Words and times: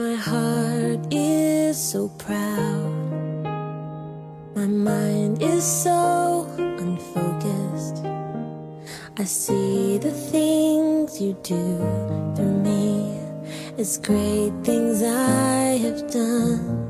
My 0.00 0.14
heart 0.14 1.12
is 1.12 1.76
so 1.76 2.08
proud. 2.08 3.44
My 4.56 4.66
mind 4.66 5.42
is 5.42 5.62
so 5.62 6.48
unfocused. 6.56 8.02
I 9.18 9.24
see 9.24 9.98
the 9.98 10.10
things 10.10 11.20
you 11.20 11.34
do 11.42 11.76
through 12.34 12.62
me 12.64 13.20
as 13.76 13.98
great 13.98 14.54
things 14.64 15.02
I 15.02 15.76
have 15.84 16.10
done. 16.10 16.89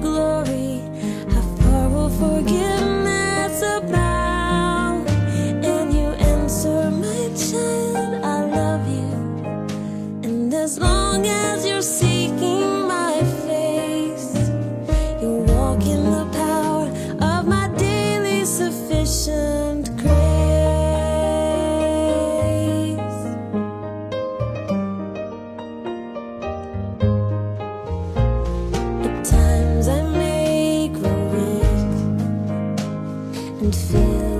glory. 0.00 0.59
Feel. 33.90 34.39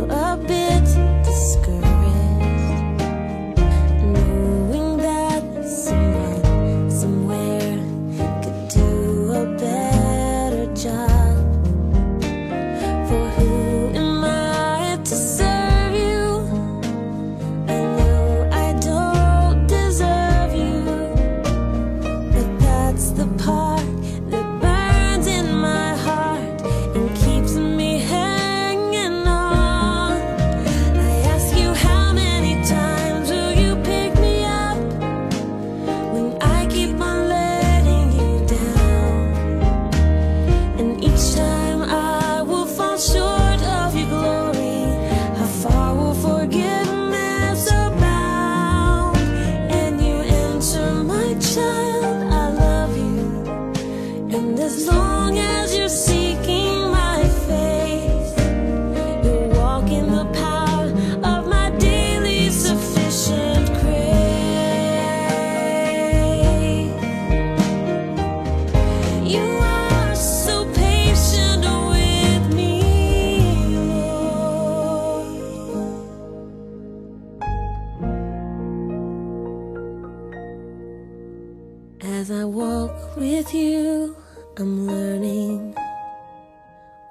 As 82.31 82.39
I 82.39 82.45
walk 82.45 83.17
with 83.17 83.53
you, 83.53 84.17
I'm 84.57 84.87
learning 84.87 85.75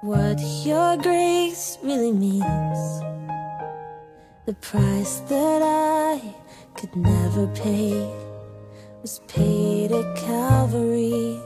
what 0.00 0.40
your 0.64 0.96
grace 0.96 1.76
really 1.82 2.10
means. 2.10 2.80
The 4.46 4.54
price 4.62 5.20
that 5.28 5.60
I 5.62 6.22
could 6.74 6.96
never 6.96 7.46
pay 7.48 7.92
was 9.02 9.20
paid 9.28 9.92
at 9.92 10.16
Calvary. 10.16 11.38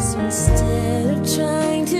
So 0.00 0.18
instead 0.18 1.18
of 1.18 1.36
trying 1.36 1.86
to 1.86 1.99